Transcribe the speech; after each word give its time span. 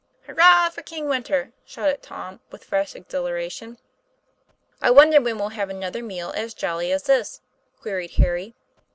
"Hurrah 0.25 0.69
for 0.71 0.81
King 0.81 1.07
Winter!" 1.07 1.53
shouted 1.63 2.01
Tom 2.01 2.39
with 2.49 2.63
fresh 2.63 2.95
exhilaration." 2.95 3.77
I 4.81 4.89
wonder 4.89 5.21
when 5.21 5.37
we'll 5.37 5.49
have 5.49 5.69
another 5.69 6.01
meal 6.01 6.31
as 6.35 6.55
jolly 6.55 6.91
as 6.91 7.03
this?" 7.03 7.41
queried 7.79 8.13
Harry. 8.15 8.55